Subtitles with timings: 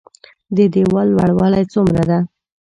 [0.55, 2.19] د ديوال لوړوالی څومره ده؟